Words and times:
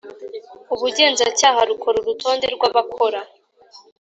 Ubugenzacyaha 0.73 1.59
rukora 1.69 1.97
urutonde 1.99 2.45
rw 2.55 2.61
abakora 2.69 3.21